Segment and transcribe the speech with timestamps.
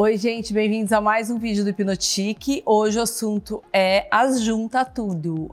[0.00, 2.62] Oi, gente, bem-vindos a mais um vídeo do Hipnotique.
[2.64, 5.50] Hoje o assunto é as junta tudo.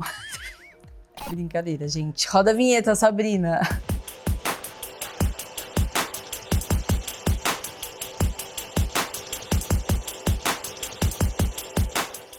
[1.28, 2.28] Brincadeira, gente.
[2.28, 3.62] Roda a vinheta, Sabrina.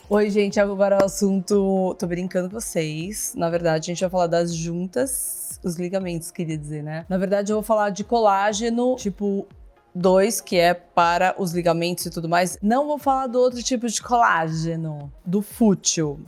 [0.08, 1.96] Oi, gente, agora o assunto.
[1.98, 3.34] Tô brincando com vocês.
[3.36, 7.04] Na verdade, a gente vai falar das juntas, os ligamentos, queria dizer, né?
[7.08, 9.44] Na verdade, eu vou falar de colágeno, tipo
[9.96, 12.58] 2, que é para os ligamentos e tudo mais.
[12.62, 16.20] Não vou falar do outro tipo de colágeno, do fútil.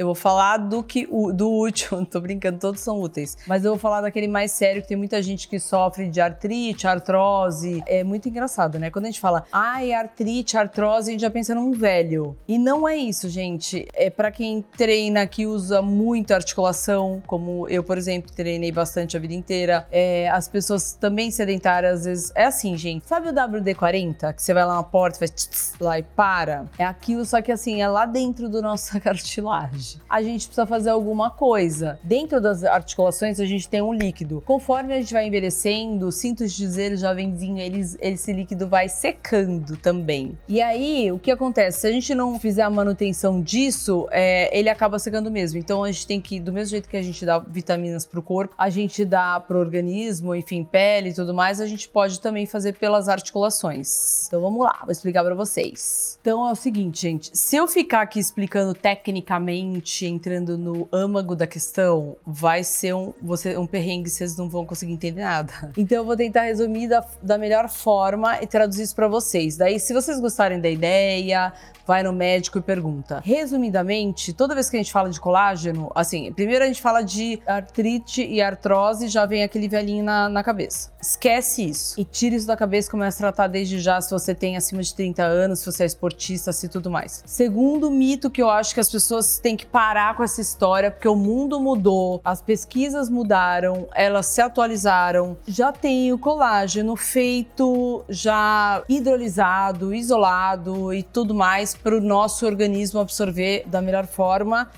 [0.00, 3.36] Eu vou falar do que do útil, tô brincando, todos são úteis.
[3.46, 6.86] Mas eu vou falar daquele mais sério que tem muita gente que sofre de artrite,
[6.86, 7.82] artrose.
[7.86, 8.90] É muito engraçado, né?
[8.90, 12.34] Quando a gente fala, ai, artrite, artrose, a gente já pensa num velho.
[12.48, 13.86] E não é isso, gente.
[13.92, 19.20] É para quem treina que usa muita articulação, como eu, por exemplo, treinei bastante a
[19.20, 19.86] vida inteira.
[19.92, 22.32] É, as pessoas também sedentárias, às vezes.
[22.34, 23.06] É assim, gente.
[23.06, 24.32] Sabe o WD-40?
[24.32, 26.64] Que você vai lá na porta, faz tss, lá e para?
[26.78, 30.90] É aquilo, só que assim, é lá dentro do nossa cartilagem a gente precisa fazer
[30.90, 31.98] alguma coisa.
[32.02, 34.42] Dentro das articulações, a gente tem um líquido.
[34.46, 40.38] Conforme a gente vai envelhecendo, sinto dizer, jovenzinho, eles, esse líquido vai secando também.
[40.48, 41.80] E aí, o que acontece?
[41.80, 45.58] Se a gente não fizer a manutenção disso, é, ele acaba secando mesmo.
[45.58, 48.22] Então, a gente tem que, do mesmo jeito que a gente dá vitaminas para o
[48.22, 52.20] corpo, a gente dá para o organismo, enfim, pele e tudo mais, a gente pode
[52.20, 54.26] também fazer pelas articulações.
[54.26, 56.18] Então, vamos lá, vou explicar para vocês.
[56.20, 61.46] Então, é o seguinte, gente, se eu ficar aqui explicando tecnicamente, entrando no âmago da
[61.46, 65.52] questão, vai ser um, você, um perrengue, vocês não vão conseguir entender nada.
[65.80, 69.56] Então eu vou tentar resumir da, da melhor forma e traduzir isso para vocês.
[69.56, 71.52] Daí, se vocês gostarem da ideia,
[71.90, 73.20] vai no médico e pergunta.
[73.24, 77.42] Resumidamente, toda vez que a gente fala de colágeno, assim, primeiro a gente fala de
[77.44, 80.92] artrite e artrose, já vem aquele velhinho na, na cabeça.
[81.00, 84.34] Esquece isso e tira isso da cabeça e começa a tratar desde já se você
[84.34, 87.24] tem acima de 30 anos, se você é esportista, se tudo mais.
[87.26, 91.08] Segundo mito que eu acho que as pessoas têm que parar com essa história, porque
[91.08, 95.36] o mundo mudou, as pesquisas mudaram, elas se atualizaram.
[95.46, 103.00] Já tem o colágeno feito, já hidrolisado, isolado e tudo mais para o nosso organismo
[103.00, 104.68] absorver da melhor forma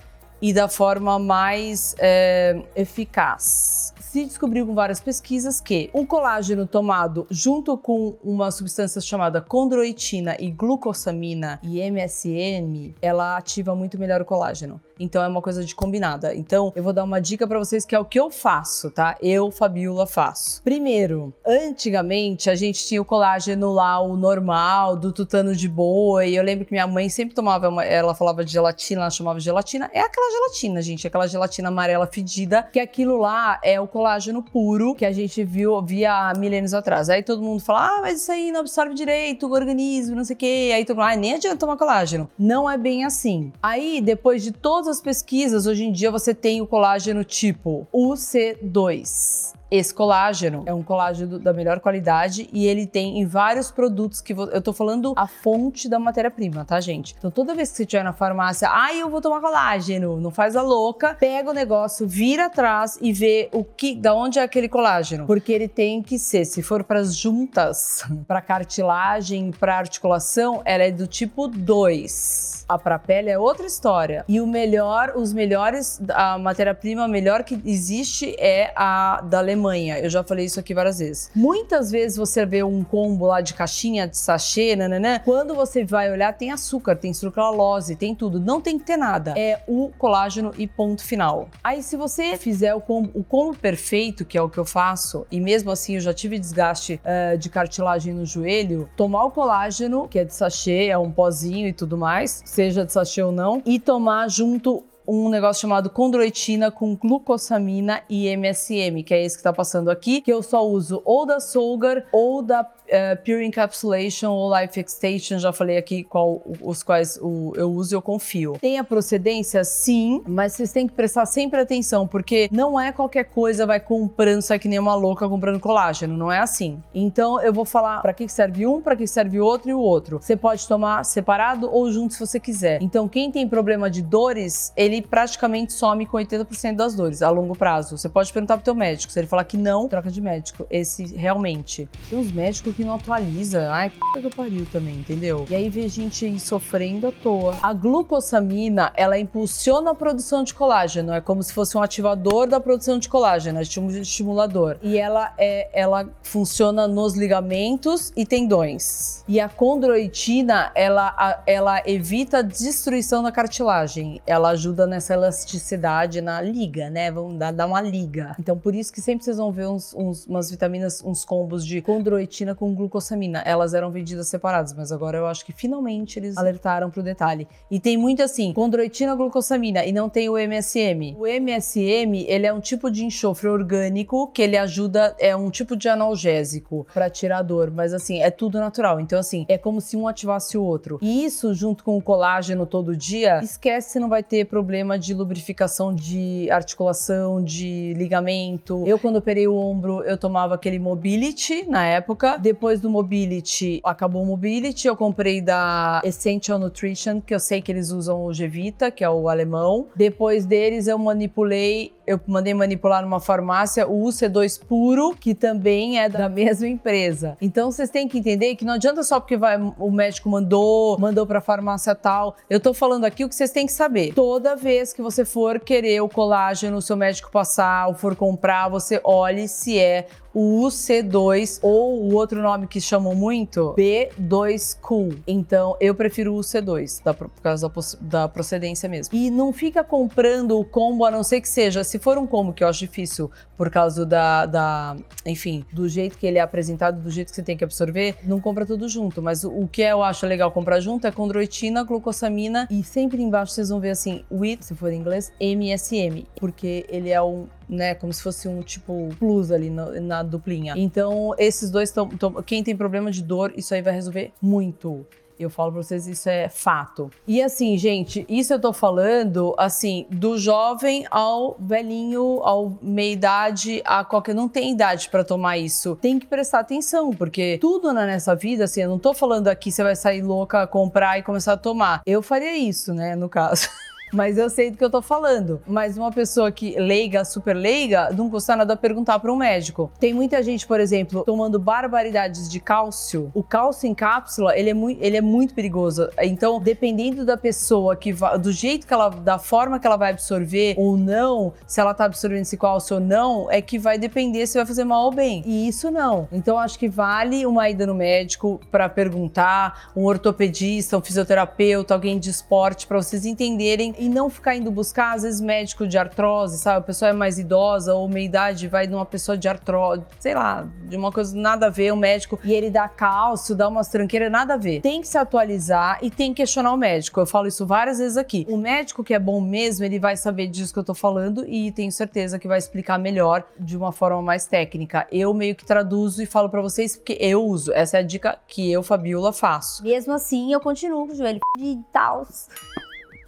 [0.42, 7.26] e da forma mais é, eficaz se descobriu com várias pesquisas que o colágeno tomado
[7.30, 14.24] junto com uma substância chamada condroitina e glucosamina e MSM, ela ativa muito melhor o
[14.26, 14.78] colágeno.
[15.02, 16.34] Então é uma coisa de combinada.
[16.34, 19.16] Então eu vou dar uma dica para vocês que é o que eu faço, tá?
[19.20, 20.62] Eu, Fabiola, faço.
[20.62, 26.32] Primeiro, antigamente a gente tinha o colágeno lá, o normal, do tutano de boi.
[26.32, 29.44] Eu lembro que minha mãe sempre tomava, uma, ela falava de gelatina, ela chamava de
[29.44, 29.90] gelatina.
[29.92, 34.94] É aquela gelatina, gente, aquela gelatina amarela fedida, que aquilo lá é o colágeno puro
[34.94, 37.08] que a gente viu via milênios atrás.
[37.08, 40.34] Aí todo mundo fala, ah, mas isso aí não absorve direito o organismo, não sei
[40.34, 40.72] o quê.
[40.74, 42.30] Aí todo mundo, ah, nem adianta tomar colágeno.
[42.38, 43.52] Não é bem assim.
[43.62, 49.54] Aí, depois de todas as pesquisas, hoje em dia você tem o colágeno tipo UC2.
[49.72, 54.34] Esse colágeno é um colágeno da melhor qualidade e ele tem em vários produtos que
[54.34, 57.14] eu tô falando a fonte da matéria-prima, tá, gente?
[57.16, 60.56] Então toda vez que você estiver na farmácia, ai, eu vou tomar colágeno, não faz
[60.56, 64.68] a louca, pega o negócio, vira atrás e vê o que, da onde é aquele
[64.68, 70.60] colágeno, porque ele tem que ser, se for para as juntas, para cartilagem, para articulação,
[70.66, 72.61] ela é do tipo 2.
[72.72, 74.24] A para pele é outra história.
[74.26, 79.98] E o melhor, os melhores, a matéria-prima melhor que existe é a da Alemanha.
[79.98, 81.30] Eu já falei isso aqui várias vezes.
[81.34, 85.20] Muitas vezes você vê um combo lá de caixinha, de sachê, nananã.
[85.22, 88.40] Quando você vai olhar, tem açúcar, tem sucralose, tem tudo.
[88.40, 89.34] Não tem que ter nada.
[89.36, 91.50] É o colágeno e ponto final.
[91.62, 95.26] Aí, se você fizer o combo, o combo perfeito, que é o que eu faço,
[95.30, 100.08] e mesmo assim eu já tive desgaste uh, de cartilagem no joelho, tomar o colágeno,
[100.08, 103.60] que é de sachê, é um pozinho e tudo mais, seja de sachê ou não,
[103.66, 109.40] e tomar junto um negócio chamado condroitina com glucosamina e MSM, que é esse que
[109.40, 114.30] está passando aqui, que eu só uso ou da Solgar ou da uh, Pure Encapsulation
[114.30, 118.56] ou Life Extension, já falei aqui qual, os quais o, eu uso e eu confio.
[118.60, 119.64] Tem a procedência?
[119.64, 124.42] Sim, mas vocês têm que prestar sempre atenção, porque não é qualquer coisa vai comprando,
[124.42, 126.80] sai que nem uma louca comprando colágeno, não é assim.
[126.94, 130.18] Então eu vou falar para que serve um, para que serve outro e o outro.
[130.20, 132.82] Você pode tomar separado ou junto se você quiser.
[132.82, 137.56] Então quem tem problema de dores, ele praticamente some com 80% das dores a longo
[137.56, 137.96] prazo.
[137.96, 140.66] Você pode perguntar pro teu médico, se ele falar que não, troca de médico.
[140.70, 141.88] Esse realmente.
[142.10, 143.70] Tem uns médicos que não atualiza.
[143.70, 145.46] Ai, puta que pariu também, entendeu?
[145.48, 147.56] E aí vê gente aí sofrendo à toa.
[147.62, 151.12] A glucosamina, ela impulsiona a produção de colágeno.
[151.12, 154.76] É como se fosse um ativador da produção de colágeno, é um estimulador.
[154.82, 159.24] E ela é, ela funciona nos ligamentos e tendões.
[159.28, 164.20] E a condroitina, ela, ela evita a destruição da cartilagem.
[164.26, 167.10] Ela ajuda nessa elasticidade na liga, né?
[167.10, 168.34] Vamos dar, dar uma liga.
[168.38, 171.80] Então, por isso que sempre vocês vão ver uns, uns, umas vitaminas, uns combos de
[171.80, 173.42] condroitina com glucosamina.
[173.44, 177.46] Elas eram vendidas separadas, mas agora eu acho que finalmente eles alertaram pro detalhe.
[177.70, 181.16] E tem muito assim, condroitina, glucosamina e não tem o MSM.
[181.18, 185.76] O MSM, ele é um tipo de enxofre orgânico que ele ajuda, é um tipo
[185.76, 189.00] de analgésico para tirar dor, mas assim, é tudo natural.
[189.00, 190.98] Então assim, é como se um ativasse o outro.
[191.00, 195.14] E isso junto com o colágeno todo dia, esquece, você não vai ter problema de
[195.14, 198.84] lubrificação de articulação, de ligamento.
[198.86, 202.36] Eu quando operei o ombro, eu tomava aquele Mobility na época.
[202.36, 207.70] Depois do Mobility, acabou o Mobility, eu comprei da Essential Nutrition, que eu sei que
[207.70, 209.86] eles usam o Gevita, que é o alemão.
[209.94, 216.08] Depois deles eu manipulei eu mandei manipular numa farmácia o UC2 puro, que também é
[216.08, 217.36] da mesma empresa.
[217.40, 221.26] Então vocês têm que entender que não adianta só porque vai, o médico mandou, mandou
[221.26, 222.36] para farmácia tal.
[222.48, 224.12] Eu tô falando aqui o que vocês têm que saber.
[224.14, 228.68] Toda vez que você for querer o colágeno, o seu médico passar ou for comprar,
[228.68, 235.18] você olhe se é o UC2 ou o outro nome que chamam muito, B2Cool.
[235.26, 239.14] Então, eu prefiro o UC2, da, por causa da, da, procedência mesmo.
[239.14, 242.52] E não fica comprando o combo, a não ser que seja, se for um combo
[242.52, 247.00] que eu acho difícil por causa da, da enfim, do jeito que ele é apresentado,
[247.00, 249.22] do jeito que você tem que absorver, não compra tudo junto.
[249.22, 253.52] Mas o, o que eu acho legal comprar junto é condroitina, glucosamina e sempre embaixo
[253.52, 257.94] vocês vão ver assim, WIT, se for em inglês, MSM, porque ele é um né?
[257.94, 260.74] Como se fosse um tipo plus ali na, na duplinha.
[260.76, 262.08] Então, esses dois estão.
[262.44, 265.06] Quem tem problema de dor, isso aí vai resolver muito.
[265.38, 267.10] Eu falo pra vocês, isso é fato.
[267.26, 274.04] E assim, gente, isso eu tô falando, assim, do jovem ao velhinho, ao meia-idade, a
[274.04, 274.34] qualquer.
[274.34, 275.96] Não tem idade para tomar isso.
[276.00, 279.82] Tem que prestar atenção, porque tudo nessa vida, assim, eu não tô falando aqui você
[279.82, 282.02] vai sair louca, comprar e começar a tomar.
[282.06, 283.68] Eu faria isso, né, no caso.
[284.12, 285.60] mas eu sei do que eu tô falando.
[285.66, 289.90] Mas uma pessoa que leiga, super leiga, não custa nada perguntar para um médico.
[289.98, 293.30] Tem muita gente, por exemplo, tomando barbaridades de cálcio.
[293.34, 296.08] O cálcio em cápsula, ele é muito, ele é muito perigoso.
[296.20, 300.74] Então, dependendo da pessoa que do jeito que ela, da forma que ela vai absorver
[300.76, 304.58] ou não, se ela tá absorvendo esse cálcio ou não, é que vai depender se
[304.58, 305.42] vai fazer mal ou bem.
[305.46, 306.28] E isso não.
[306.30, 312.18] Então, acho que vale uma ida no médico para perguntar, um ortopedista, um fisioterapeuta, alguém
[312.18, 316.58] de esporte, para vocês entenderem e não ficar indo buscar, às vezes, médico de artrose,
[316.58, 316.78] sabe?
[316.78, 320.66] A pessoa é mais idosa ou meia idade, vai numa pessoa de artrose, sei lá,
[320.88, 324.30] de uma coisa nada a ver, um médico, e ele dá cálcio, dá umas tranqueiras,
[324.30, 324.80] nada a ver.
[324.80, 327.20] Tem que se atualizar e tem que questionar o médico.
[327.20, 328.44] Eu falo isso várias vezes aqui.
[328.48, 331.70] O médico que é bom mesmo, ele vai saber disso que eu tô falando e
[331.70, 335.06] tenho certeza que vai explicar melhor de uma forma mais técnica.
[335.12, 337.72] Eu meio que traduzo e falo para vocês porque eu uso.
[337.72, 339.84] Essa é a dica que eu, Fabiola, faço.
[339.84, 342.26] Mesmo assim, eu continuo com o joelho de tal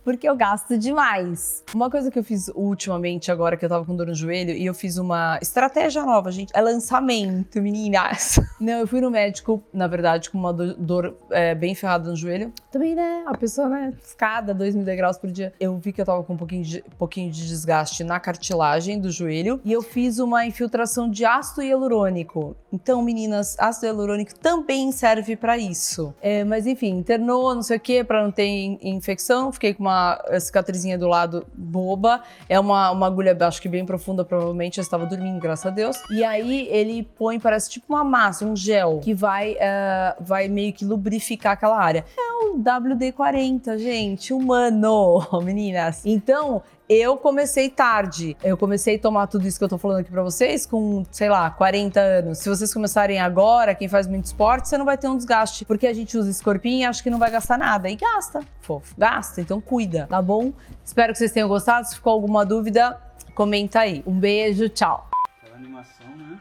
[0.04, 1.64] porque eu gasto demais.
[1.74, 4.66] Uma coisa que eu fiz ultimamente, agora que eu tava com dor no joelho, e
[4.66, 6.52] eu fiz uma estratégia nova, gente.
[6.54, 8.38] É lançamento, meninas.
[8.60, 12.52] Não, eu fui no médico, na verdade, com uma dor é, bem ferrada no joelho.
[12.70, 13.24] Também, né?
[13.26, 13.94] A pessoa, né?
[14.04, 15.52] Escada, 2 mil degraus por dia.
[15.58, 19.10] Eu vi que eu tava com um pouquinho de, pouquinho de desgaste na cartilagem do
[19.10, 19.60] joelho.
[19.64, 22.54] E eu fiz uma infiltração de ácido hialurônico.
[22.70, 26.14] Então, meninas, ácido hialurônico também serve para isso.
[26.20, 28.46] É, mas enfim, internou, não sei o que, pra não ter
[28.82, 29.50] infecção.
[29.52, 32.22] Fiquei com uma uma cicatrizinha do lado boba.
[32.48, 34.78] É uma, uma agulha, acho que bem profunda, provavelmente.
[34.78, 35.96] Eu estava dormindo, graças a Deus.
[36.10, 40.72] E aí ele põe, parece tipo uma massa, um gel, que vai, uh, vai meio
[40.72, 42.04] que lubrificar aquela área.
[42.34, 46.04] É o WD-40, gente, humano, meninas.
[46.04, 48.36] Então, eu comecei tarde.
[48.42, 51.28] Eu comecei a tomar tudo isso que eu tô falando aqui pra vocês com, sei
[51.28, 52.38] lá, 40 anos.
[52.38, 55.64] Se vocês começarem agora, quem faz muito esporte, você não vai ter um desgaste.
[55.64, 57.88] Porque a gente usa esse corpinho e acha que não vai gastar nada.
[57.88, 58.94] E gasta, fofo.
[58.98, 60.52] Gasta, então cuida, tá bom?
[60.84, 61.86] Espero que vocês tenham gostado.
[61.86, 63.00] Se ficou alguma dúvida,
[63.34, 64.02] comenta aí.
[64.04, 65.08] Um beijo, tchau.
[65.40, 66.40] Aquela animação, né?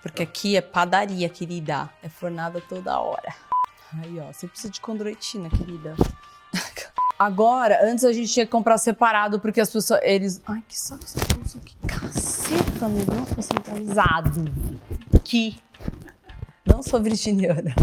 [0.00, 1.90] Porque aqui é padaria, querida.
[2.02, 3.49] É fornada toda hora.
[3.92, 5.96] Aí, ó, você precisa de condroitina, querida.
[7.18, 10.00] Agora, antes a gente tinha que comprar separado, porque as pessoas.
[10.02, 10.40] Eles.
[10.46, 11.76] Ai, que saco essa bolsa aqui.
[11.86, 14.44] Caceta, meu Deus, centralizado.
[15.22, 15.60] Que.
[16.64, 17.74] Não sou virginiana.